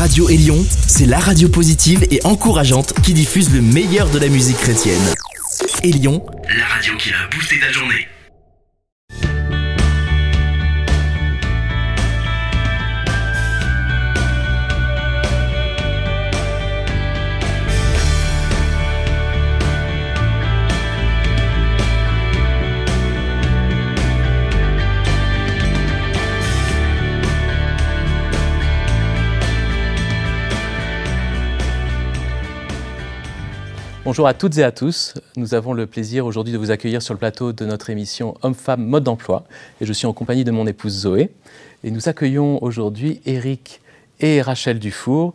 [0.00, 4.56] Radio Élion, c'est la radio positive et encourageante qui diffuse le meilleur de la musique
[4.56, 4.96] chrétienne.
[5.82, 6.24] Élion,
[6.56, 7.99] la radio qui a boosté ta journée.
[34.10, 35.14] Bonjour à toutes et à tous.
[35.36, 38.84] Nous avons le plaisir aujourd'hui de vous accueillir sur le plateau de notre émission Homme-Femme
[38.84, 39.44] Mode d'Emploi.
[39.80, 41.30] Et je suis en compagnie de mon épouse Zoé.
[41.84, 43.80] Et nous accueillons aujourd'hui Eric
[44.18, 45.32] et Rachel Dufour,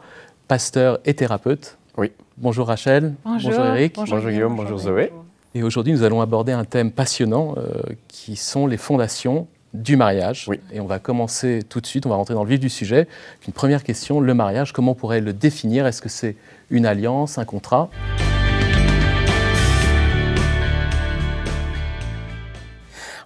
[0.50, 1.78] pasteurs et thérapeutes.
[1.96, 2.12] Oui.
[2.36, 3.14] Bonjour Rachel.
[3.24, 3.96] Bonjour, Eric.
[3.96, 5.14] Bonjour, Guillaume, bonjour, Zoé.
[5.54, 10.48] Et aujourd'hui, nous allons aborder un thème passionnant euh, qui sont les fondations du mariage.
[10.50, 10.60] Oui.
[10.74, 13.08] Et on va commencer tout de suite, on va rentrer dans le vif du sujet.
[13.48, 15.88] Une première question, le mariage, comment on pourrait le définir?
[15.88, 16.36] Est-ce que c'est
[16.70, 17.90] une alliance, un contrat?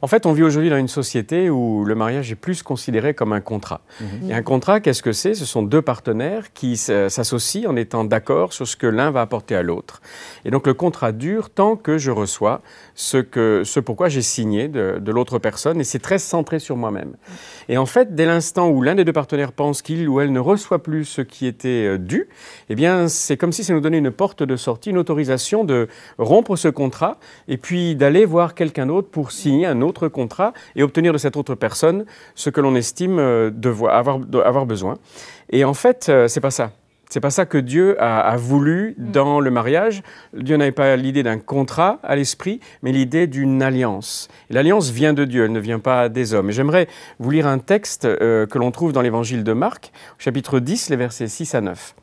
[0.02, 3.33] En fait, on vit aujourd'hui dans une société où le mariage est plus considéré comme
[3.33, 3.81] un contrat.
[4.00, 4.30] Mhm.
[4.30, 5.33] Et un contrat, qu'est-ce que c'est?
[5.33, 9.56] Ce sont deux partenaires qui s'associent en étant d'accord sur ce que l'un va apporter
[9.56, 10.02] à l'autre.
[10.45, 12.61] Et donc le contrat dure tant que je reçois
[12.95, 16.78] ce, que, ce pourquoi j'ai signé de, de l'autre personne, et c'est très centré sur
[16.78, 17.16] moi-même.
[17.67, 20.39] Et en fait, dès l'instant où l'un des deux partenaires pense qu'il ou elle ne
[20.39, 22.28] reçoit plus ce qui était euh, dû,
[22.69, 25.88] eh bien, c'est comme si ça nous donnait une porte de sortie, une autorisation de
[26.17, 30.83] rompre ce contrat, et puis d'aller voir quelqu'un d'autre pour signer un autre contrat et
[30.83, 34.97] obtenir de cette autre personne ce que l'on estime euh, devoir, avoir, avoir besoin.
[35.49, 36.71] Et en fait, euh, c'est pas ça.
[37.09, 40.03] C'est pas ça que Dieu a, a voulu dans le mariage.
[40.33, 44.27] Dieu n'avait pas l'idée d'un contrat à l'esprit, mais l'idée d'une alliance.
[44.51, 46.49] L'alliance vient de Dieu, elle ne vient pas des hommes.
[46.49, 50.59] Et j'aimerais vous lire un texte euh, que l'on trouve dans l'évangile de Marc, chapitre
[50.59, 51.95] 10, les versets 6 à 9,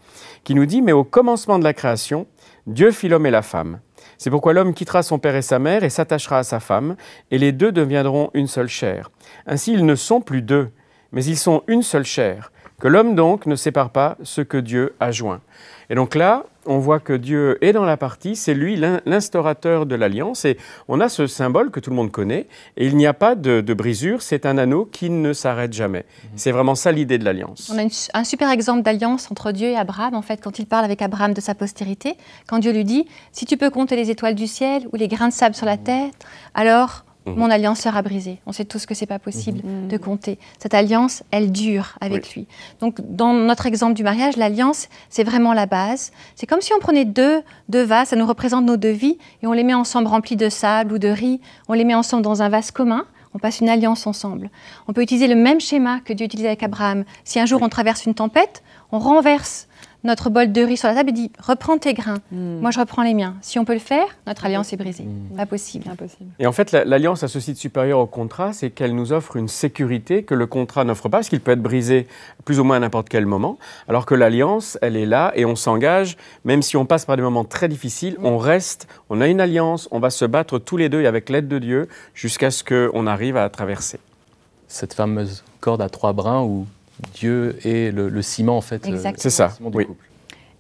[0.42, 2.26] qui nous dit Mais au commencement de la création,
[2.66, 3.78] Dieu fit l'homme et la femme.
[4.19, 6.97] C'est pourquoi l'homme quittera son père et sa mère et s'attachera à sa femme,
[7.31, 9.10] et les deux deviendront une seule chair.
[9.47, 10.71] Ainsi, ils ne sont plus deux,
[11.12, 12.50] mais ils sont une seule chair.
[12.78, 15.41] Que l'homme donc ne sépare pas ce que Dieu a joint.
[15.88, 19.87] Et donc là, on voit que Dieu est dans la partie, c'est lui l'in- l'instaurateur
[19.87, 23.06] de l'alliance, et on a ce symbole que tout le monde connaît, et il n'y
[23.06, 26.04] a pas de, de brisure, c'est un anneau qui ne s'arrête jamais.
[26.34, 27.70] C'est vraiment ça l'idée de l'alliance.
[27.72, 30.66] On a une- un super exemple d'alliance entre Dieu et Abraham, en fait, quand il
[30.66, 32.16] parle avec Abraham de sa postérité,
[32.47, 35.28] quand Dieu lui dit Si tu peux compter les étoiles du ciel ou les grains
[35.28, 36.10] de sable sur la terre,
[36.54, 37.34] alors Mhm.
[37.37, 38.38] mon alliance sera brisée.
[38.47, 40.38] On sait tous que c'est pas possible de compter.
[40.59, 42.47] Cette alliance, elle dure avec lui.
[42.81, 46.12] Donc, dans notre exemple du mariage, l'alliance, c'est vraiment la base.
[46.37, 49.47] C'est comme si on prenait deux, deux vases, ça nous représente nos deux vies, et
[49.47, 52.42] on les met ensemble remplis de sable ou de riz, on les met ensemble dans
[52.42, 53.04] un vase commun.
[53.34, 54.48] On passe une alliance ensemble.
[54.88, 57.04] On peut utiliser le même schéma que Dieu utilisait avec Abraham.
[57.25, 58.62] Si un jour on traverse une tempête,
[58.93, 59.69] on renverse
[60.06, 63.03] notre bol de riz sur la table et dit reprends tes grains, moi je reprends
[63.03, 63.34] les miens.
[63.43, 65.05] Si on peut le faire, notre alliance est brisée.
[65.37, 65.84] Pas possible.
[65.91, 66.31] Impossible.
[66.39, 69.37] Et en fait, la- l'alliance a ceci de supérieur au contrat, c'est qu'elle nous offre
[69.37, 72.06] une sécurité que le contrat n'offre pas, parce qu'il peut être brisé
[72.44, 73.59] plus ou moins à n'importe quel moment,
[73.89, 77.23] alors que l'alliance, elle est là et on s'engage, même si on passe par des
[77.23, 80.88] moments très difficiles, on reste, on a une alliance, on va se battre tous les
[80.88, 83.99] deux et avec l'aide de Dieu jusqu'à ce qu'on arrive à traverser.
[84.69, 86.67] Cette fameuse corde à trois brins où
[87.14, 88.86] Dieu est le, le ciment en fait.
[88.88, 89.12] euh.
[89.16, 89.86] C'est ça, le ciment du oui.
[89.86, 90.04] couple.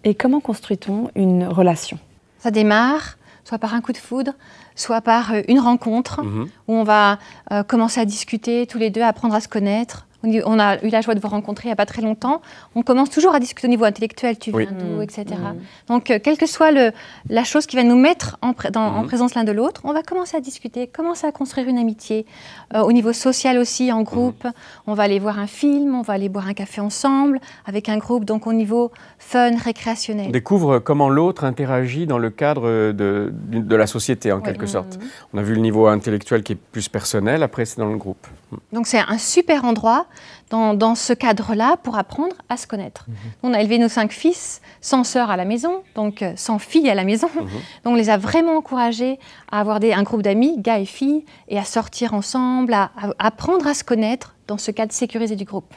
[0.04, 1.98] Et comment construit-on une relation?
[2.38, 4.32] Ça démarre soit par un coup de foudre,
[4.74, 6.48] soit par euh, une rencontre Mhm.
[6.68, 7.18] où on va
[7.52, 10.06] euh, commencer à discuter tous les deux, apprendre à se connaître.
[10.44, 12.40] On On a eu la joie de vous rencontrer il n'y a pas très longtemps.
[12.74, 14.68] On commence toujours à discuter au niveau intellectuel, tu viens Oui.
[14.70, 15.02] d'où, Mm.
[15.02, 15.24] etc.
[15.28, 15.56] Mm.
[15.88, 16.92] Donc, euh, quelle que soit le,
[17.28, 19.06] la chose qui va nous mettre en, pré- dans- en Mhm.
[19.06, 22.26] présence l'un de l'autre, on va commencer à discuter, commencer à construire une amitié.
[22.74, 24.46] Euh, au niveau social aussi, en groupe,
[24.86, 27.98] on va aller voir un film, on va aller boire un café ensemble avec un
[27.98, 30.32] groupe, donc au niveau fun, On récréationnel.
[30.32, 34.42] découvre comment l'autre interagit dans le cadre de, de la société, en Oui.
[34.44, 34.98] quelque sorte.
[35.34, 38.26] On a vu le niveau intellectuel qui est plus personnel, après c'est dans le groupe.
[38.72, 40.06] Donc c'est un super endroit
[40.50, 43.06] dans, dans ce cadre-là pour apprendre à se connaître.
[43.42, 46.88] On a élevé nos cinq fils sans sœurs à la maison, donc euh, sans filles
[46.88, 47.28] à la maison.
[47.84, 49.18] Donc on les a vraiment encouragés
[49.50, 53.10] à avoir des, un groupe d'amis, gars et filles, et à sortir ensemble, à, à
[53.18, 55.74] apprendre à se connaître dans ce cadre sécurisé du groupe.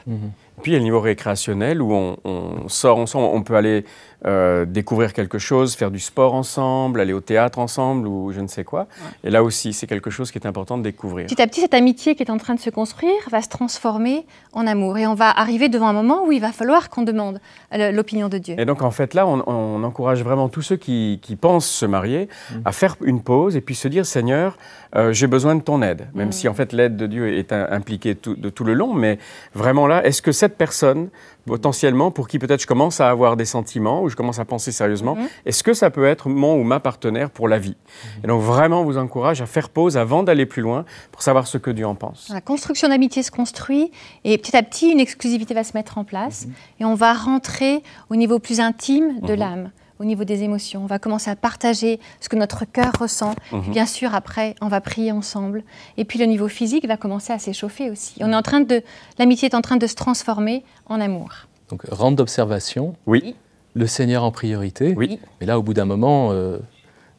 [0.60, 3.84] Puis il y a le niveau récréationnel où on, on sort ensemble, on peut aller
[4.26, 8.46] euh, découvrir quelque chose, faire du sport ensemble, aller au théâtre ensemble ou je ne
[8.48, 8.86] sais quoi.
[9.24, 11.26] Et là aussi, c'est quelque chose qui est important de découvrir.
[11.26, 14.26] Petit à petit, cette amitié qui est en train de se construire va se transformer
[14.52, 14.98] en amour.
[14.98, 17.40] Et on va arriver devant un moment où il va falloir qu'on demande
[17.74, 18.56] euh, l'opinion de Dieu.
[18.58, 21.86] Et donc en fait là, on, on encourage vraiment tous ceux qui, qui pensent se
[21.86, 22.28] marier
[22.66, 24.58] à faire une pause et puis se dire Seigneur,
[24.96, 26.08] euh, j'ai besoin de ton aide.
[26.14, 29.18] Même si en fait l'aide de Dieu est impliquée tout- de tout le long, mais
[29.54, 31.10] vraiment là, est-ce que cette cette personne,
[31.46, 34.72] potentiellement, pour qui peut-être je commence à avoir des sentiments ou je commence à penser
[34.72, 35.28] sérieusement, mhm.
[35.46, 37.76] est-ce que ça peut être mon ou ma partenaire pour la vie?
[38.24, 41.58] Et donc vraiment, vous encourage à faire pause avant d'aller plus loin pour savoir ce
[41.58, 42.30] que Dieu en pense.
[42.32, 43.92] La construction d'amitié se construit
[44.24, 46.52] et petit à petit, une exclusivité va se mettre en place mhm.
[46.80, 49.38] et on va rentrer au niveau plus intime de mhm.
[49.38, 49.70] l'âme
[50.00, 50.82] au niveau des émotions.
[50.82, 53.34] On va commencer à partager ce que notre cœur ressent.
[53.52, 53.70] Mhm.
[53.70, 55.62] Bien sûr, après, on va prier ensemble.
[55.98, 58.14] Et puis le niveau physique va commencer à s'échauffer aussi.
[58.20, 58.82] On est en train de,
[59.18, 61.30] l'amitié est en train de se transformer en amour.
[61.68, 62.96] Donc rente d'observation.
[63.06, 63.36] Oui.
[63.74, 64.94] Le Seigneur en priorité.
[64.96, 65.20] Oui.
[65.40, 66.58] Mais là, au bout d'un moment, euh,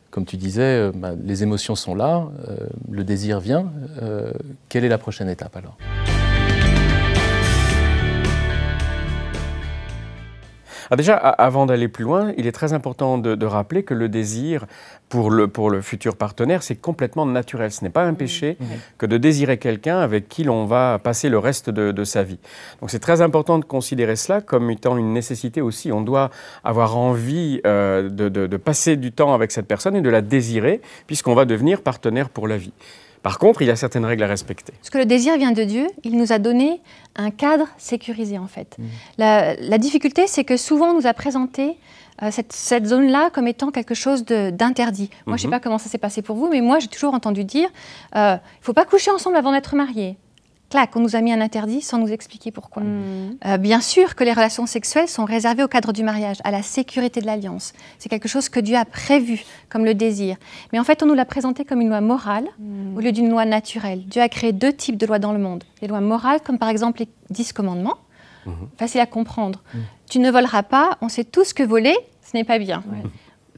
[0.10, 2.58] comme tu disais, euh, bah, les émotions sont là, euh,
[2.90, 3.72] le désir vient.
[4.68, 5.78] quelle est la prochaine étape alors?
[10.94, 14.66] Ah, déjà, avant d'aller plus loin, il est très important de, rappeler que le désir
[15.08, 17.72] pour le, pour le futur partenaire, c'est complètement naturel.
[17.72, 18.58] Ce n'est pas un péché
[18.98, 22.40] que de désirer quelqu'un avec qui l'on va passer le reste de, sa vie.
[22.82, 25.94] Donc c'est très important de considérer cela comme étant une nécessité aussi.
[25.94, 26.30] On doit
[26.66, 30.82] avoir envie euh, de, de passer du temps avec cette personne et de la désirer,
[31.08, 32.74] puisqu'on va devenir partenaire pour la vie.
[33.24, 34.74] Par contre, il y a certaines règles à respecter.
[34.74, 36.82] Parce que le désir vient de Dieu, il nous a donné
[37.16, 38.78] un cadre sécurisé en fait.
[38.80, 38.84] Mm.
[39.18, 41.78] La, difficulté, c'est que souvent on nous a présenté
[42.24, 45.10] euh, cette, zone-là comme étant quelque chose d'interdit.
[45.26, 45.52] Moi, je ne sais mm-hmm.
[45.52, 47.70] pas comment ça s'est passé pour vous, mais moi, j'ai toujours entendu dire,
[48.16, 50.18] euh, il ne faut pas coucher ensemble avant d'être marié
[50.72, 52.82] clac, on nous a mis un interdit sans nous expliquer pourquoi.
[52.82, 53.36] Hmm.
[53.46, 56.64] Euh, bien sûr que les relations sexuelles sont réservées au cadre du mariage, à la
[56.64, 57.74] sécurité de l'alliance.
[58.00, 60.38] C'est quelque chose que Dieu a prévu, comme le désir.
[60.74, 62.98] Mais en fait, on nous l'a présenté comme une loi morale hmm.
[62.98, 64.04] au lieu d'une loi naturelle.
[64.06, 65.64] Dieu a créé deux types de lois dans le monde.
[65.82, 67.98] Les lois morales, comme par exemple les dix commandements,
[68.46, 68.70] mhm.
[68.78, 69.62] facile à comprendre.
[69.74, 69.80] Hmm.
[70.10, 72.84] Tu ne voleras pas, on sait tous que voler, ce n'est pas bien.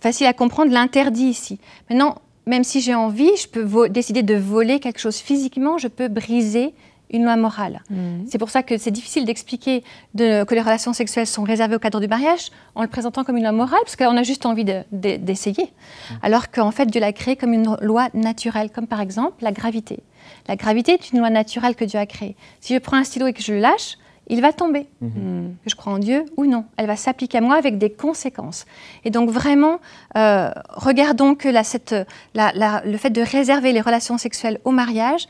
[0.01, 1.59] Facile à comprendre l'interdit ici.
[1.89, 2.15] Maintenant,
[2.45, 6.73] même si j'ai envie, je peux décider de voler quelque chose physiquement, je peux briser
[7.13, 7.81] une loi morale.
[7.89, 8.25] Mm.
[8.27, 9.83] C'est pour ça que c'est difficile d'expliquer
[10.17, 13.43] que les relations sexuelles sont réservées au cadre du mariage en le présentant comme une
[13.43, 15.63] loi morale, parce qu'on a juste envie d'essayer.
[15.63, 16.13] Mm.
[16.23, 19.99] Alors qu'en fait, Dieu l'a créé comme une loi naturelle, comme par exemple la gravité.
[20.47, 22.35] La gravité est une loi naturelle que Dieu a créée.
[22.59, 24.87] Si je prends un stylo et que je le lâche, il va tomber.
[25.03, 25.55] Mm-hmm.
[25.63, 26.65] Que je crois en Dieu ou non.
[26.77, 28.65] Elle va s'appliquer à moi avec des conséquences.
[29.03, 29.79] Et donc vraiment,
[30.17, 35.27] euh, regardons que le fait de réserver les relations sexuelles au mariage,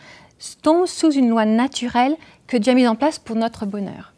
[0.61, 2.15] tombe sous une loi naturelle
[2.47, 4.13] que Dieu a mise en place pour notre bonheur.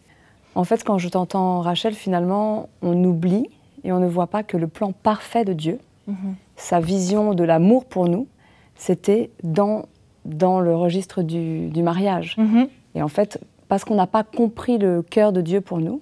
[0.55, 3.47] En fait, quand je t'entends, Rachel, finalement, on oublie
[3.83, 6.35] et on ne voit pas que le plan parfait de Dieu, mhm.
[6.55, 8.27] sa vision de l'amour pour nous,
[8.75, 9.85] c'était dans,
[10.23, 12.35] dans le registre du, mariage.
[12.37, 12.67] Mhm.
[12.95, 16.01] Et en fait, parce qu'on n'a pas compris le cœur de Dieu pour nous,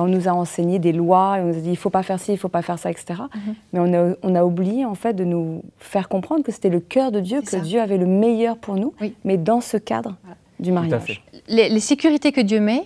[0.00, 2.20] on nous a enseigné des lois, et on nous a dit il faut pas faire
[2.20, 3.22] ci, il faut pas faire ça, etc.
[3.34, 3.54] Mhm.
[3.72, 6.80] Mais on a, on a, oublié en fait de nous faire comprendre que c'était le
[6.80, 10.16] cœur de Dieu, que Dieu avait le meilleur pour nous, mais dans ce cadre
[10.60, 11.22] du mariage.
[11.48, 12.84] Les, sécurités que Dieu met,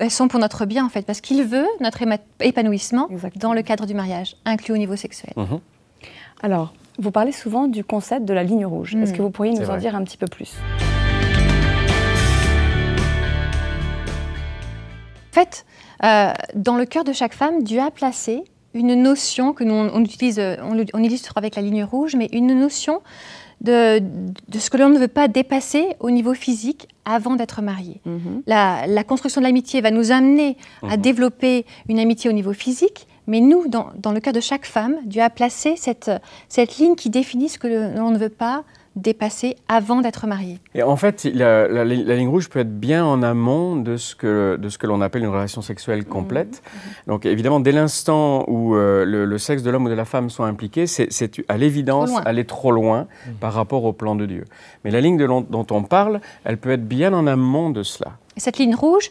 [0.00, 2.02] elles sont pour notre bien en fait, parce qu'il veut notre
[2.40, 5.32] épanouissement dans le cadre du mariage, inclus au niveau sexuel.
[5.36, 5.60] Mhm.
[6.42, 8.94] Alors, vous parlez souvent du concept de la ligne rouge.
[8.94, 9.16] Est-ce hmm.
[9.16, 10.54] que vous pourriez nous en dire un petit peu plus?
[15.30, 15.64] En fait,
[16.04, 18.44] euh, dans le cœur de chaque femme, Dieu a placé
[18.74, 22.58] une notion que nous on utilise, euh, on, illustre avec la ligne rouge, mais une
[22.58, 23.02] notion
[23.60, 24.02] de,
[24.52, 28.00] ce que l'on ne veut pas dépasser au niveau physique avant d'être marié.
[28.04, 28.42] Mhm.
[28.46, 31.02] la, construction de l'amitié va nous amener à mhm.
[31.02, 34.96] développer une amitié au niveau physique, mais nous, dans, dans, le cas de chaque femme,
[35.04, 36.10] Dieu a placé cette,
[36.48, 38.64] cette ligne qui définit ce que l'on ne veut pas
[38.96, 40.58] dépasser avant d'être marié.
[40.74, 44.68] Et en fait, la, ligne rouge peut être bien en amont de ce que, de
[44.68, 46.62] ce que l'on appelle une relation sexuelle complète.
[46.64, 46.80] Mhm.
[46.80, 46.94] Mhm.
[47.06, 50.44] Donc évidemment, dès l'instant où euh, le, sexe de l'homme ou de la femme sont
[50.44, 51.08] impliqués, c'est
[51.48, 53.34] à l'évidence aller trop loin mhm.
[53.34, 54.44] par rapport au plan de Dieu.
[54.84, 58.12] Mais la ligne de, dont on parle, elle peut être bien en amont de cela.
[58.36, 59.10] cette ligne rouge,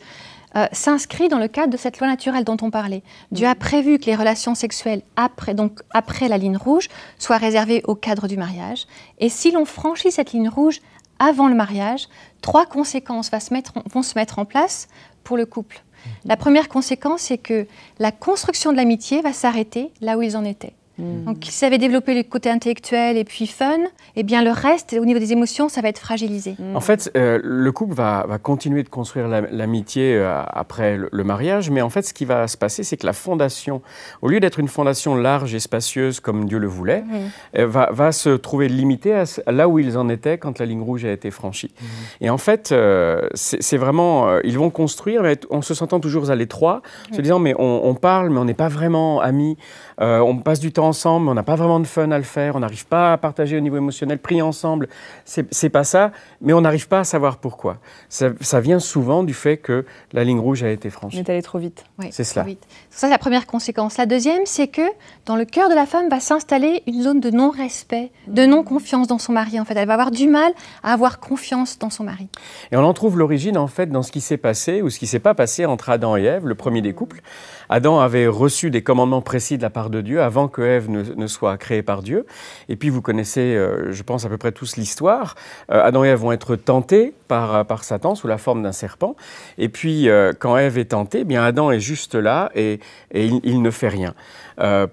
[0.56, 3.04] euh, s'inscrit dans le cadre de cette loi naturelle dont on parlait.
[3.32, 7.82] Dieu a prévu que les relations sexuelles après, donc après la ligne rouge soient réservées
[7.86, 8.86] au cadre du mariage.
[9.20, 10.82] Et si l'on franchit cette ligne rouge
[11.20, 12.08] avant le mariage,
[12.42, 14.88] trois conséquences se mettre, vont se mettre en place
[15.24, 15.84] pour le couple.
[16.26, 17.68] La première conséquence, c'est que
[18.00, 20.74] la construction de l'amitié va s'arrêter là où ils en étaient.
[21.02, 21.26] Hmm.
[21.26, 23.80] Donc, s'ils avaient développé le côté intellectuel et puis fun,
[24.16, 26.56] eh bien, le reste, au niveau des émotions, ça va être fragilisé.
[26.60, 26.76] Hmm.
[26.76, 31.82] En fait, euh, le couple va, continuer de construire l'amitié euh, après le, mariage, mais
[31.82, 33.82] en fait, ce qui va se passer, c'est que la fondation,
[34.22, 37.64] au lieu d'être une fondation large et spacieuse comme Dieu le voulait, hmm.
[37.64, 41.12] va, se trouver limitée à, là où ils en étaient quand la ligne rouge a
[41.12, 41.74] été franchie.
[42.20, 46.36] Et en fait, euh, c'est vraiment, ils vont construire, mais en se sentant toujours à
[46.36, 46.82] l'étroit,
[47.12, 49.58] se disant, mais on, on parle, mais on n'est pas vraiment amis,
[50.00, 52.60] on passe du temps ensemble, on n'a pas vraiment de fun à le faire, on
[52.60, 54.90] n'arrive pas à partager au niveau émotionnel, prier ensemble,
[55.26, 57.78] c'est pas ça, mais on n'arrive pas à savoir pourquoi.
[58.10, 61.18] Ça, vient souvent du fait que la ligne rouge a été franchie.
[61.18, 61.86] On est allé trop vite.
[61.98, 62.46] Oui, c'est cela.
[62.90, 63.98] Ça, c'est la première conséquence.
[63.98, 64.82] La deuxième, c'est que
[65.26, 69.18] dans le cœur de la femme va s'installer une zone de non-respect, de non-confiance dans
[69.18, 69.60] son mari.
[69.60, 70.52] En fait, elle va avoir du mal
[70.84, 72.28] à avoir confiance dans son mari.
[72.72, 75.08] Et on en trouve l'origine en fait dans ce qui s'est passé ou ce qui
[75.08, 77.22] s'est pas passé entre Adam et Ève, le premier des couples.
[77.70, 81.58] Adam avait reçu des commandements précis de la part de Dieu avant que Ne, soit
[81.58, 82.26] créée par Dieu.
[82.70, 85.36] Et puis vous connaissez, euh, je pense à peu près tous l'histoire.
[85.72, 88.72] Euh, Adam et Ève vont être tentés par, euh, par Satan sous la forme d'un
[88.72, 89.16] serpent.
[89.58, 90.08] Et puis
[90.40, 92.80] quand Ève est tentée, eh bien Adam est juste là et,
[93.14, 94.14] il, ne fait rien.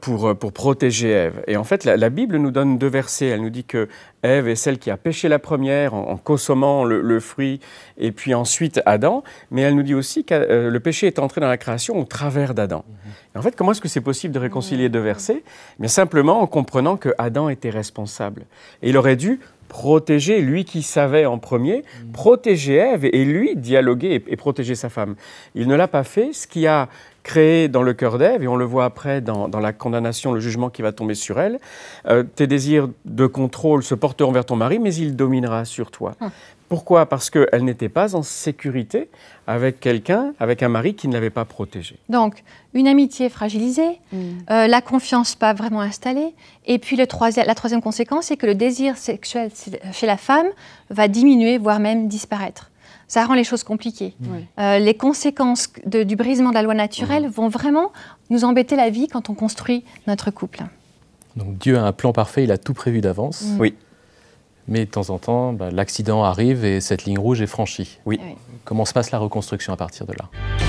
[0.01, 1.43] pour protéger Ève.
[1.47, 3.27] Et en fait, la, Bible nous donne deux versets.
[3.27, 3.89] Elle nous dit que
[4.23, 7.61] Ève est celle qui a péché la première en, consommant le, fruit,
[7.99, 9.23] et puis ensuite Adam.
[9.51, 12.55] Mais elle nous dit aussi que le péché est entré dans la création au travers
[12.55, 12.85] d'Adam.
[13.35, 15.43] En fait, comment est-ce que c'est possible de réconcilier deux versets?
[15.79, 18.47] Mais simplement en comprenant que Adam était responsable.
[18.83, 24.23] Et il aurait dû protéger, lui qui savait en premier, protéger Ève et lui dialoguer
[24.27, 25.15] et, protéger sa femme.
[25.55, 26.89] Il ne l'a pas fait, ce qui a
[27.29, 30.71] créé dans le cœur d'Ève, et on le voit après dans, la condamnation, le jugement
[30.71, 31.61] qui va tomber sur elle,
[32.07, 36.15] euh, tes désirs de contrôle se porteront vers ton mari, mais il dominera sur toi.
[36.23, 36.31] Hum.
[36.71, 37.07] Pourquoi?
[37.07, 39.09] Parce qu'elle n'était pas en sécurité
[39.47, 41.99] avec quelqu'un, avec un mari qui ne l'avait pas protégée.
[42.09, 42.43] Donc,
[42.75, 44.17] une amitié fragilisée, mm.
[44.51, 46.35] euh, la confiance pas vraiment installée,
[46.67, 47.07] et puis le
[47.47, 49.51] la troisième conséquence, c'est que le désir sexuel
[49.93, 50.49] chez la femme
[50.91, 52.71] va diminuer, voire même disparaître.
[53.09, 54.15] Ça rend les choses compliquées.
[54.59, 57.31] Euh, les conséquences du brisement de la loi naturelle mm.
[57.31, 57.91] vont vraiment
[58.31, 60.61] nous embêter la vie quand on construit notre couple.
[61.37, 63.45] Donc Dieu a un plan parfait, il a tout prévu d'avance.
[63.59, 63.75] Oui.
[64.67, 67.99] Mais de temps en temps, bah, l'accident arrive et cette ligne rouge est franchie.
[68.05, 68.21] Oui.
[68.65, 70.68] Comment se passe la reconstruction à partir de là?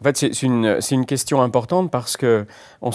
[0.00, 2.46] En fait, c'est une, une, question importante parce qu'on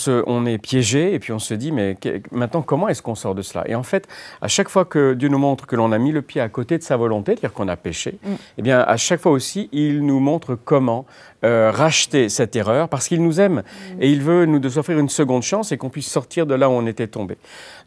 [0.08, 1.98] on est piégé et puis on se dit, mais
[2.32, 3.64] maintenant, comment est-ce qu'on sort de cela?
[3.68, 4.08] Et en fait,
[4.42, 6.78] à chaque fois que Dieu nous montre que l'on a mis le pied à côté
[6.80, 8.34] de sa volonté, c'est-à-dire qu'on a péché, mm.
[8.58, 11.06] eh bien, à chaque fois aussi, il nous montre comment
[11.46, 14.02] euh, racheter cette erreur parce qu'il nous aime mm.
[14.02, 16.74] et il veut nous offrir une seconde chance et qu'on puisse sortir de là où
[16.74, 17.38] on était tombé.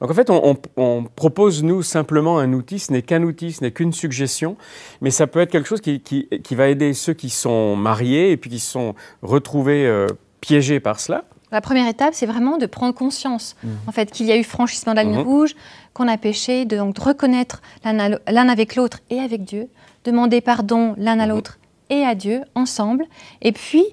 [0.00, 3.72] Donc en fait, on, propose nous simplement un outil, ce n'est qu'un outil, ce n'est
[3.72, 4.56] qu'une suggestion,
[5.00, 8.36] mais ça peut être quelque chose qui, qui, va aider ceux qui sont mariés et
[8.36, 10.06] puis qui sont retrouvés euh,
[10.40, 11.24] piégés par cela.
[11.50, 13.68] La première étape, c'est vraiment de prendre conscience, mm.
[13.88, 15.24] en fait, qu'il y a eu franchissement de la ligne mm-hmm.
[15.24, 15.56] rouge,
[15.94, 19.68] qu'on a péché, de, donc de reconnaître l'un avec l'autre et avec Dieu,
[20.04, 21.28] demander pardon l'un à mm-hmm.
[21.28, 21.58] l'autre
[21.90, 23.04] et à Dieu ensemble.
[23.42, 23.84] Et puis,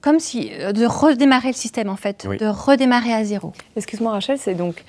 [0.00, 3.52] comme si euh, de redémarrer le système en fait, de redémarrer à zéro.
[3.76, 4.84] Excuse-moi Rachel, c'est donc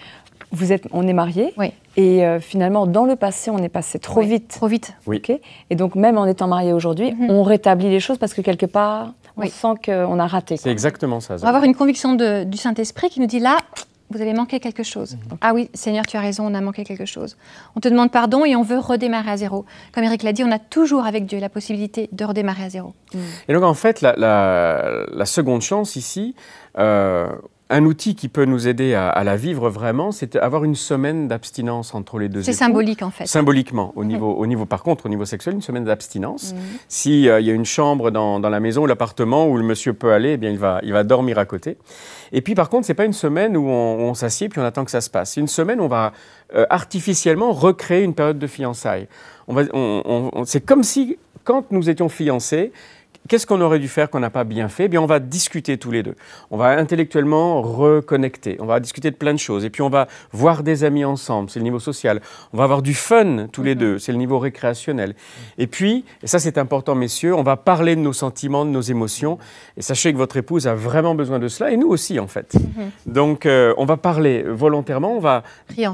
[0.53, 1.51] vous êtes, on est mariés.
[1.57, 1.71] Oui.
[1.97, 4.50] Et euh, finalement, dans le passé, on est passé trop vite.
[4.50, 4.93] Trop vite.
[5.07, 5.21] Oui.
[5.71, 7.31] Et donc, même en étant mariés aujourd'hui, mhm.
[7.31, 10.57] on rétablit les choses parce que quelque part, on sent qu'on a raté.
[10.57, 11.35] C'est exactement ça.
[11.35, 13.57] On va avoir une conviction du Saint-Esprit qui nous dit là,
[14.10, 15.15] vous avez manqué quelque chose.
[15.15, 15.38] Mhm.
[15.41, 17.38] Ah oui, Seigneur, tu as raison, on a manqué quelque chose.
[17.75, 19.65] On te demande pardon et on veut redémarrer à zéro.
[19.93, 22.93] Comme Eric l'a dit, on a toujours avec Dieu la possibilité de redémarrer à zéro.
[23.48, 26.36] Et donc en fait, la, seconde chance ici,
[26.77, 27.29] euh,
[27.70, 31.96] un outil qui peut nous aider à, la vivre vraiment, c'est avoir une semaine d'abstinence
[31.96, 33.25] entre les deux C'est symbolique en fait.
[33.25, 36.53] Symboliquement, au niveau, au niveau, par contre, au niveau sexuel, une semaine d'abstinence.
[36.53, 36.60] Mhm.
[36.88, 40.12] S'il euh, y a une chambre dans, la maison ou l'appartement où le monsieur peut
[40.12, 41.77] aller, eh bien, il va, il va dormir à côté.
[42.32, 44.91] Et puis par contre, c'est pas une semaine où on, s'assied puis on attend que
[44.91, 45.32] ça se passe.
[45.32, 46.13] C'est une semaine où on va
[46.53, 49.08] euh, artificiellement recréer une période de fiançailles.
[49.48, 49.63] On va,
[50.46, 52.72] c'est comme si, quand nous étions fiancés,
[53.30, 54.86] Qu'est-ce qu'on aurait dû faire qu'on n'a pas bien fait?
[54.86, 56.15] Eh bien, On va discuter tous les deux.
[56.51, 58.58] On va intellectuellement reconnecter.
[58.60, 59.63] On va discuter de plein de choses.
[59.63, 61.50] Et puis, on va voir des amis ensemble.
[61.50, 62.22] C'est le niveau social.
[62.51, 63.80] On va avoir du fun tous les mhm.
[63.80, 64.00] deux.
[64.00, 65.15] C'est le niveau récréationnel.
[65.58, 68.82] Et puis, et ça c'est important, messieurs, on va parler de nos sentiments, de nos
[68.82, 69.38] émotions.
[69.77, 71.72] Et sachez que votre épouse a vraiment besoin de cela.
[71.72, 72.53] Et nous aussi, en fait.
[72.56, 72.92] Mhm.
[73.06, 75.15] Donc, euh, on va parler volontairement.
[75.15, 75.44] On va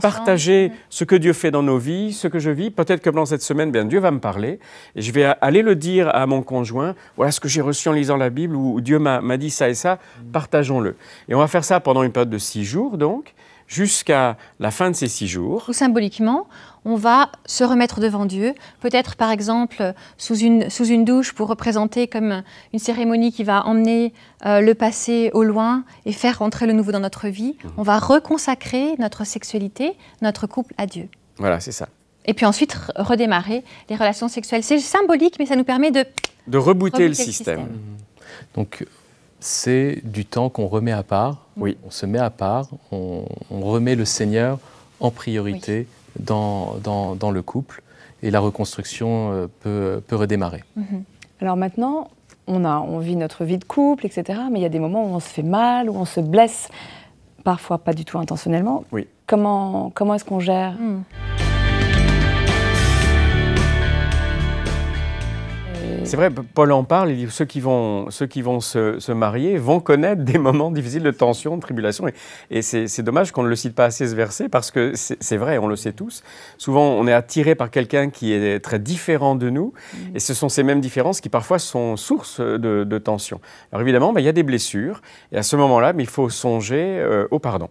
[0.02, 0.76] partager mhm.
[0.90, 2.72] ce que Dieu fait dans nos vies, ce que je vis.
[2.72, 4.60] Peut-être que pendant cette semaine, bien, Dieu va me parler.
[4.96, 7.92] Et je vais aller le dire à mon conjoint voilà ce que j'ai reçu en
[7.92, 10.00] lisant la Bible, où Dieu m'a dit ça et ça,
[10.32, 10.96] partageons-le.
[11.28, 13.34] Et on va faire ça pendant une période de six jours, donc,
[13.68, 15.66] jusqu'à la fin de ces six jours.
[15.68, 16.48] Ou symboliquement,
[16.86, 21.50] on va se remettre devant Dieu, peut-être par exemple sous une, sous une douche pour
[21.50, 24.14] représenter comme une cérémonie qui va emmener
[24.46, 27.58] euh, le passé au loin et faire rentrer le nouveau dans notre vie.
[27.62, 27.72] Mhm.
[27.76, 31.10] On va reconsacrer notre sexualité, notre couple à Dieu.
[31.36, 31.90] Voilà, c'est ça.
[32.30, 34.62] Et puis ensuite redémarrer les relations sexuelles.
[34.62, 36.06] C'est symbolique, mais ça nous permet de
[36.46, 37.62] de rebooter le, système.
[37.62, 37.70] Mhm.
[38.54, 38.86] Donc,
[39.40, 41.48] c'est du temps qu'on remet à part.
[41.58, 41.76] Oui.
[41.86, 44.60] On se met à part, on, remet le Seigneur
[45.00, 45.88] en priorité
[46.20, 47.82] dans, dans, le couple
[48.22, 50.64] et la reconstruction euh, peut, peut redémarrer.
[50.76, 51.04] Mhm.
[51.42, 52.10] Alors maintenant,
[52.46, 54.40] on, a, on vit notre vie de couple, etc.
[54.52, 56.70] Mais il y a des moments où on se fait mal, où on se blesse,
[57.44, 58.84] parfois pas du tout intentionnellement.
[58.92, 59.08] Oui.
[59.26, 60.74] Comment, comment est-ce qu'on gère?
[60.74, 61.02] Hmm.
[66.10, 69.12] C'est vrai, Paul en parle, il dit ceux qui vont, ceux qui vont se, se
[69.12, 72.08] marier vont connaître des moments difficiles de tension, de tribulation.
[72.08, 72.14] Et,
[72.50, 75.60] et c'est dommage qu'on ne le cite pas assez ce verset parce que c'est vrai,
[75.60, 76.24] on le sait tous.
[76.58, 79.72] Souvent, on est attiré par quelqu'un qui est très différent de nous
[80.16, 83.40] et ce sont ces mêmes différences qui parfois sont source de, de tension.
[83.72, 85.02] Alors évidemment, ben, il y a des blessures
[85.32, 87.70] et à ce moment-là, ben, il faut songer euh, au pardon.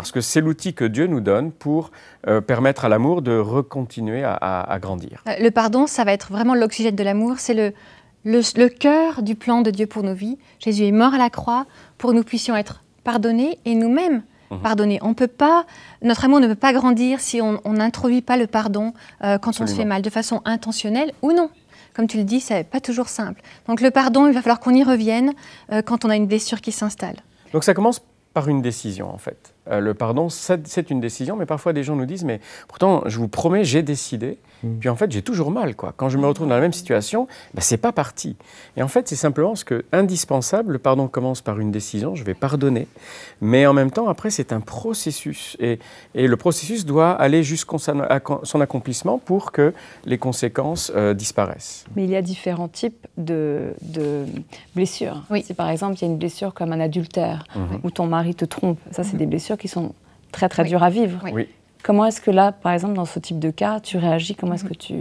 [0.00, 1.90] Parce que c'est l'outil que Dieu nous donne pour
[2.26, 5.22] euh, permettre à l'amour de recontinuer à, à- à grandir.
[5.28, 7.34] Euh, Le pardon, ça va être vraiment l'oxygène de l'amour.
[7.38, 7.72] C'est le,
[8.24, 10.38] le, le cœur du plan de Dieu pour nos vies.
[10.58, 11.66] Jésus est mort à la croix
[11.98, 14.62] pour que nous puissions être pardonnés et nous-mêmes Mhm.
[14.62, 14.98] pardonnés.
[15.02, 15.64] On peut pas,
[16.02, 19.66] notre amour ne peut pas grandir si on n'introduit pas le pardon euh, quand on
[19.68, 21.50] se fait mal, de façon intentionnelle ou non.
[21.94, 23.42] Comme tu le dis, c'est pas toujours simple.
[23.68, 25.34] Donc le pardon, il va falloir qu'on y revienne
[25.72, 27.16] euh, quand on a une blessure qui s'installe.
[27.52, 28.02] Donc ça commence
[28.34, 29.54] par une décision en fait.
[29.70, 33.02] Euh, le pardon, c'est c'est une décision, mais parfois des gens nous disent, mais pourtant,
[33.06, 34.38] je vous promets, j'ai décidé,
[34.80, 35.74] puis en fait, j'ai toujours mal.
[35.74, 35.92] Quoi.
[35.96, 38.36] Quand je me retrouve dans la même situation, ben, c'est pas parti.
[38.76, 42.24] Et en fait, c'est simplement ce que, indispensable, le pardon commence par une décision, je
[42.24, 42.86] vais pardonner,
[43.40, 45.56] mais en même temps, après, c'est un processus.
[45.60, 45.78] Et,
[46.14, 49.72] et le processus doit aller jusqu'à son accomplissement pour que
[50.04, 51.84] les conséquences euh, disparaissent.
[51.96, 54.24] Mais il y a différents types de, de
[54.74, 55.22] blessures.
[55.30, 55.42] Oui.
[55.42, 57.80] Si par exemple il y a une blessure comme un adultère, Mhm.
[57.82, 59.92] où ton mari te trompe, ça c'est des blessures qui sont
[60.32, 60.68] très très Oui.
[60.68, 61.18] dures à vivre.
[61.32, 61.48] Oui.
[61.82, 64.34] Comment est-ce que là, par exemple, dans ce type de cas, tu réagis?
[64.34, 64.94] Comment est-ce que tu...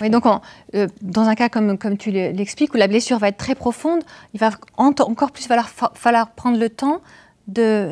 [0.00, 0.40] Oui, donc en-
[0.74, 3.54] euh, dans un cas comme, comme tu le- l'expliques, où la blessure va être très
[3.54, 4.02] profonde,
[4.34, 7.00] il va en- encore plus falloir, fa- falloir prendre le temps
[7.46, 7.90] de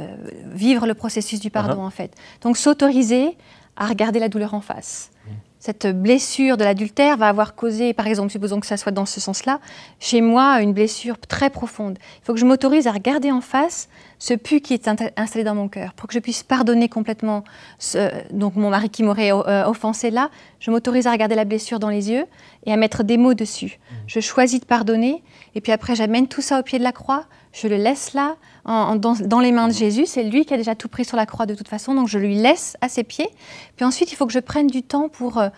[0.52, 2.14] vivre le processus du pardon, en fait.
[2.40, 3.36] Donc s'autoriser
[3.76, 5.10] à regarder la douleur en face.
[5.60, 9.20] Cette blessure de l'adultère va avoir causé, par exemple, supposons que ça soit dans ce
[9.20, 9.60] sens-là,
[10.00, 11.98] chez moi, une blessure très profonde.
[12.20, 13.88] Il faut que je m'autorise à regarder en face
[14.24, 14.86] ce pu qui est
[15.16, 17.42] installé dans mon cœur, pour que je puisse pardonner complètement
[17.80, 20.30] ce- donc mon mari qui m'aurait euh, offensé là.
[20.60, 22.26] Je m'autorise à regarder la blessure dans les yeux
[22.64, 23.80] et à mettre des mots dessus.
[24.06, 25.24] Je choisis de pardonner
[25.56, 27.24] et puis après j'amène tout ça au pied de la croix.
[27.52, 30.06] Je le laisse là, en- en- dans, dans les mains de Jésus.
[30.06, 32.18] C'est lui qui a déjà tout pris sur la croix de toute façon, donc je
[32.18, 33.28] lui laisse à ses pieds.
[33.74, 35.48] Puis ensuite, il faut que je prenne du temps pour euh,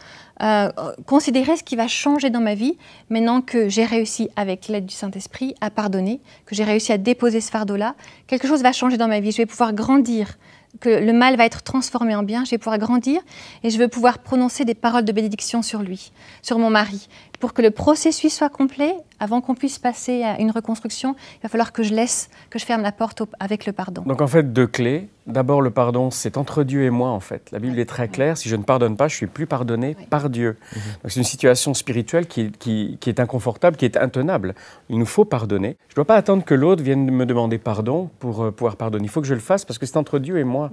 [0.42, 0.70] euh,
[1.06, 2.76] considérer ce qui va changer dans ma vie
[3.08, 7.40] maintenant que j'ai réussi, avec l'aide du Saint-Esprit, à pardonner, que j'ai réussi à déposer
[7.40, 7.94] ce fardeau-là.
[8.26, 9.30] Quelque chose va changer dans ma vie.
[9.30, 10.36] Je vais pouvoir grandir
[10.80, 13.20] que le mal va être transformé en bien, je vais pouvoir grandir
[13.62, 17.08] et je vais pouvoir prononcer des paroles de bénédiction sur lui, sur mon mari.
[17.44, 21.50] Pour que le processus soit complet, avant qu'on puisse passer à une reconstruction, il va
[21.50, 24.00] falloir que je laisse, que je ferme la porte au- avec le pardon.
[24.06, 25.10] Donc en fait, deux clés.
[25.26, 27.50] D'abord, le pardon, c'est entre Dieu et moi, en fait.
[27.52, 28.38] La Bible est très claire.
[28.38, 30.06] Si je ne pardonne pas, je suis plus pardonné Oui.
[30.08, 30.56] par Dieu.
[30.74, 34.54] Donc c'est une situation spirituelle qui, qui- qui est inconfortable, qui est intenable.
[34.88, 35.76] Il nous faut pardonner.
[35.88, 39.04] Je ne dois pas attendre que l'autre vienne me demander pardon pour euh, pouvoir pardonner.
[39.04, 40.70] Il faut que je le fasse parce que c'est entre Dieu et moi.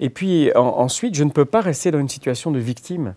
[0.00, 3.14] Et puis en- ensuite, je ne peux pas rester dans une situation de victime.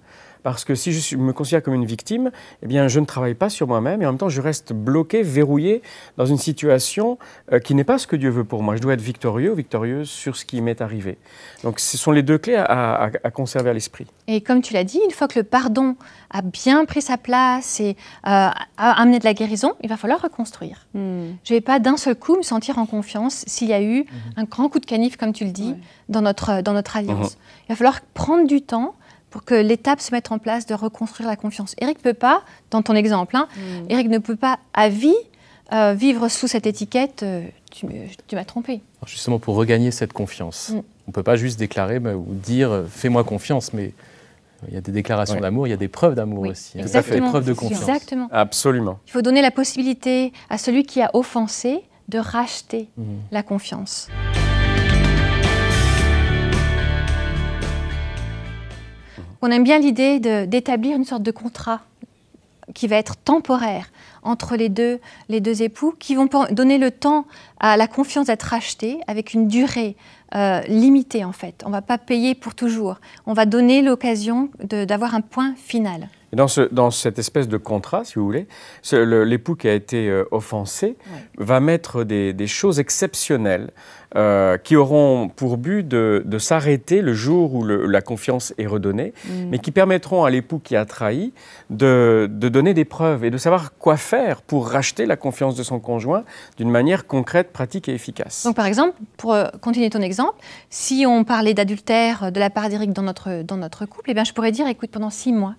[0.51, 2.31] Parce que si je me considère comme une victime,
[2.63, 5.21] eh bien, je ne travaille pas sur moi-même et en même temps, je reste bloqué,
[5.21, 5.81] verrouillé
[6.17, 7.17] dans une situation
[7.53, 8.75] euh, qui n'est pas ce que Dieu veut pour moi.
[8.75, 11.17] Je dois être victorieux ou victorieuse sur ce qui m'est arrivé.
[11.63, 14.07] Donc, ce sont les deux clés à, à- à conserver à l'esprit.
[14.27, 15.95] Et comme tu l'as dit, une fois que le pardon
[16.31, 17.91] a bien pris sa place et
[18.25, 20.87] euh, a amené de la guérison, il va falloir reconstruire.
[20.93, 21.31] Hmm.
[21.43, 24.05] Je ne vais pas d'un seul coup me sentir en confiance s'il y a eu
[24.35, 25.77] un grand coup de canif, comme tu le dis, Ouais.
[26.09, 27.37] dans, notre, dans notre alliance.
[27.67, 28.95] Il va falloir prendre du temps
[29.29, 31.75] pour que l'étape se mette en place de reconstruire la confiance.
[31.79, 33.47] Eric ne peut pas, dans ton exemple, hein,
[33.89, 35.15] Eric ne peut pas à vie
[35.71, 37.85] euh, vivre sous cette étiquette euh, tu,
[38.35, 38.81] m'as trompé.
[38.99, 40.77] Alors, justement, pour regagner cette confiance, Mm.
[40.77, 43.93] on ne peut pas juste déclarer bah, ou dire euh, fais-moi confiance, mais
[44.67, 45.41] il y a des déclarations Oui.
[45.41, 47.29] d'amour, il y a des preuves d'amour Oui, aussi, hein, des exactement.
[47.29, 47.81] preuves de confiance.
[47.87, 48.27] Exactement.
[48.31, 48.97] Absolument.
[49.07, 53.05] Il faut donner la possibilité à celui qui a offensé de racheter Mhm.
[53.31, 54.07] la confiance.
[59.41, 61.81] On aime bien l'idée d'établir une sorte de contrat
[62.73, 63.89] qui va être temporaire
[64.21, 64.99] entre les deux,
[65.61, 67.25] époux, qui vont donner le temps
[67.59, 69.95] à la confiance d'être rachetée avec une durée
[70.35, 71.63] euh, limitée en fait.
[71.65, 72.99] On ne va pas payer pour toujours.
[73.25, 76.09] On va donner l'occasion d'avoir un point final.
[76.31, 78.47] Et dans, ce, dans cette espèce de contrat, si vous voulez,
[78.93, 80.95] l'époux qui a été euh, offensé
[81.37, 83.71] va mettre des, des choses exceptionnelles
[84.15, 88.65] euh, qui auront pour but de, de s'arrêter le jour où le- la confiance est
[88.65, 89.49] redonnée, Hmm.
[89.51, 91.31] mais qui permettront à l'époux qui a trahi
[91.69, 95.63] de, de donner des preuves et de savoir quoi faire pour racheter la confiance de
[95.63, 96.23] son conjoint
[96.57, 98.43] d'une manière concrète, pratique et efficace.
[98.45, 100.35] Donc, par exemple, pour euh, continuer ton exemple,
[100.69, 104.23] si on parlait d'adultère de la part d'Éric dans notre, dans notre couple, eh bien,
[104.23, 105.55] je pourrais dire, écoute, pendant six mois,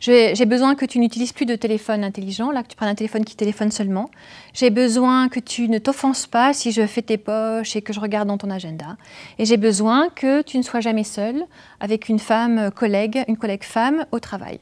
[0.00, 3.22] J'ai besoin que tu n'utilises plus de téléphone intelligent, là, que tu prennes un téléphone
[3.22, 4.10] qui téléphone seulement.
[4.54, 8.00] J'ai besoin que tu ne t'offenses pas si je fais tes poches et que je
[8.00, 8.96] regarde dans ton agenda.
[9.38, 11.44] Et j'ai besoin que tu ne sois jamais seul
[11.80, 14.58] avec une femme collègue, une collègue femme au travail.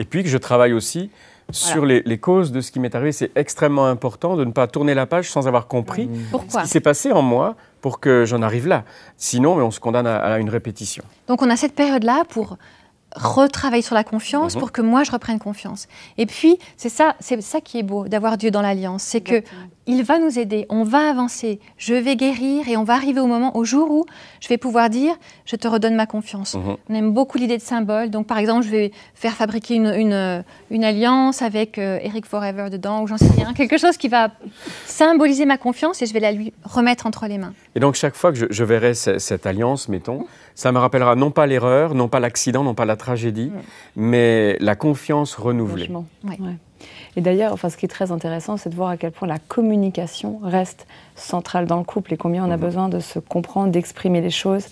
[0.00, 1.10] Et puis que je travaille aussi
[1.52, 3.12] sur les, causes de ce qui m'est arrivé.
[3.12, 6.08] C'est extrêmement important de ne pas tourner la page sans avoir compris
[6.48, 8.84] ce qui s'est passé en moi pour que j'en arrive là.
[9.16, 11.04] Sinon, on se condamne à une répétition.
[11.28, 12.56] Donc on a cette période-là pour
[13.16, 14.60] retravailler sur la confiance mhm.
[14.60, 15.88] pour que moi je reprenne confiance.
[16.18, 19.42] Et puis c'est ça, c'est ça qui est beau d'avoir Dieu dans l'alliance, c'est que
[19.86, 23.26] il va nous aider, on va avancer, je vais guérir et on va arriver au
[23.26, 24.06] moment, au jour où
[24.38, 25.14] je vais pouvoir dire,
[25.46, 26.54] je te redonne ma confiance.
[26.54, 26.76] Mhm.
[26.88, 30.84] On aime beaucoup l'idée de symbole, donc par exemple je vais faire fabriquer une, une,
[30.84, 34.30] alliance avec euh, Eric Forever dedans ou j'en sais rien, quelque chose qui va
[34.86, 37.54] symboliser ma confiance et je vais la lui remettre entre les mains.
[37.74, 41.46] Et donc chaque fois que je, verrai cette alliance, mettons, ça me rappellera non pas
[41.46, 43.50] l'erreur, non pas l'accident, non pas la tragédie,
[43.96, 45.90] mais la confiance renouvelée.
[47.16, 49.38] Et d'ailleurs, enfin, ce qui est très intéressant, c'est de voir à quel point la
[49.38, 50.86] communication reste
[51.16, 52.62] centrale dans le couple et combien on a mhm.
[52.62, 54.66] besoin de se comprendre, d'exprimer les choses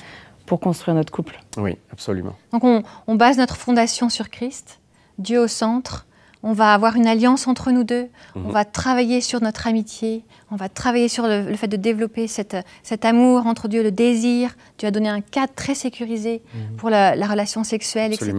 [0.47, 1.39] pour construire notre couple.
[1.57, 2.35] Oui, absolument.
[2.53, 4.81] Donc on, on base notre fondation sur Christ,
[5.19, 6.07] Dieu au centre,
[6.43, 8.51] on va avoir une alliance entre nous deux, on mhm.
[8.53, 13.47] va travailler sur notre amitié, on va travailler sur le, fait de développer cet amour
[13.47, 14.57] entre Dieu, le désir.
[14.79, 16.77] Dieu a donné un cadre très sécurisé mhm.
[16.77, 18.35] pour la, relation sexuelle, etc.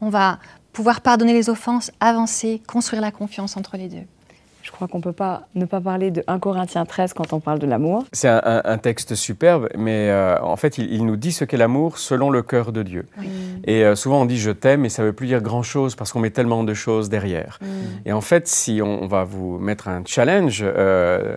[0.00, 0.38] On va
[0.72, 4.06] pouvoir pardonner les offenses, avancer, construire la confiance entre les deux.
[4.72, 7.40] Je crois qu'on ne peut pas ne pas parler de 1 Corinthiens 13 quand on
[7.40, 8.04] parle de l'amour.
[8.12, 12.30] C'est un, texte superbe, mais euh, en fait, il, nous dit ce qu'est l'amour selon
[12.30, 13.06] le cœur de Dieu.
[13.64, 16.10] Et euh, souvent, on dit je t'aime, et ça ne veut plus dire grand-chose parce
[16.10, 17.58] qu'on met tellement de choses derrière.
[17.60, 17.66] Mm.
[18.06, 21.36] Et en fait, si on, va vous mettre un challenge euh,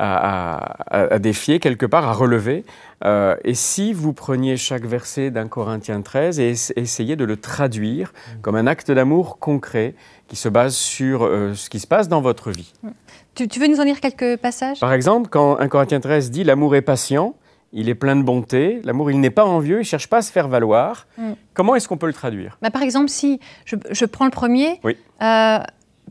[0.00, 2.64] à, défier quelque part, à relever,
[3.04, 8.40] et si vous preniez chaque verset d'un Corinthiens 13 et essayez de le traduire mm.
[8.40, 9.94] comme un acte d'amour concret,
[10.28, 12.72] qui se base sur euh, ce qui se passe dans votre vie.
[13.34, 14.78] Tu, veux nous en lire quelques passages?
[14.80, 17.34] Par exemple, quand 1 Corinthiens 13 dit l'amour est patient,
[17.72, 20.22] il est plein de bonté, l'amour il n'est pas envieux, il ne cherche pas à
[20.22, 21.06] se faire valoir.
[21.16, 21.32] Mm.
[21.54, 22.58] Comment est-ce qu'on peut le traduire?
[22.62, 24.96] Bah, Par exemple, si je, prends le premier, oui.
[25.22, 25.58] Euh,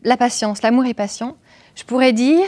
[0.03, 1.37] la patience, l'amour est patient,
[1.75, 2.47] je pourrais dire,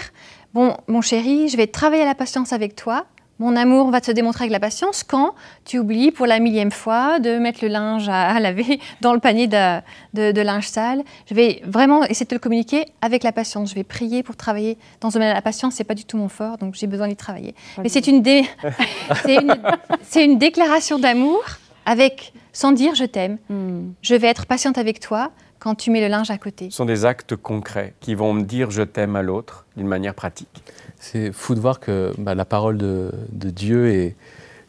[0.53, 3.05] bon, mon chéri, je vais travailler à la patience avec toi,
[3.39, 5.33] mon amour va te démontrer avec la patience quand
[5.63, 9.47] tu oublies pour la millième fois de mettre le linge à, laver dans le panier
[9.47, 11.03] de, linge sale.
[11.29, 13.69] Je vais vraiment essayer de te le communiquer avec la patience.
[13.69, 15.33] Je vais prier pour travailler dans ce domaine.
[15.33, 17.55] La patience, c'est pas du tout mon fort, donc j'ai besoin d'y travailler.
[17.81, 18.21] Mais c'est une,
[20.15, 21.41] une, déclaration d'amour
[21.85, 23.38] avec, sans dire je t'aime.
[23.49, 23.91] Hmm.
[24.01, 26.69] Je vais être patiente avec toi quand tu mets le linge à côté.
[26.69, 30.15] Ce sont des actes concrets qui vont me dire je t'aime à l'autre d'une manière
[30.15, 30.63] pratique.
[31.00, 34.15] C'est fou de voir que bah, la parole de, Dieu est,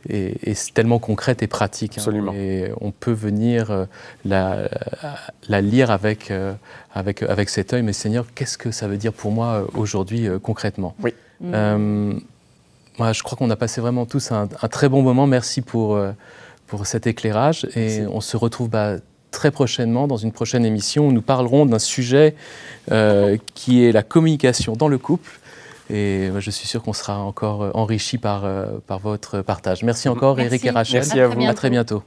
[0.09, 1.93] est, tellement concrète et pratique.
[1.93, 2.01] Hein.
[2.01, 2.33] Absolument.
[2.35, 3.85] Et on peut venir euh,
[4.25, 4.69] la,
[5.49, 6.53] la, lire avec, euh,
[6.93, 10.29] avec, avec cet œil, mais Seigneur, qu'est-ce que ça veut dire pour moi euh, aujourd'hui
[10.43, 10.95] concrètement?
[11.03, 11.15] Oui.
[11.41, 15.27] moi, je crois qu'on a passé vraiment tous un, très bon moment.
[15.27, 16.01] Merci pour,
[16.67, 17.67] pour cet éclairage.
[17.75, 18.97] Et on se retrouve bah,
[19.31, 22.35] très prochainement dans une prochaine émission où nous parlerons d'un sujet
[23.55, 25.41] qui est la communication dans le couple.
[25.91, 29.83] Et je suis sûr qu'on sera encore euh, enrichi par, euh, par votre partage.
[29.83, 31.01] Merci encore, Eric et Rachel.
[31.01, 31.43] Merci à vous.
[31.43, 32.03] À très bientôt.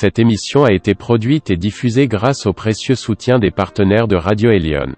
[0.00, 4.50] Cette émission a été produite et diffusée grâce au précieux soutien des partenaires de Radio
[4.50, 4.94] Elion.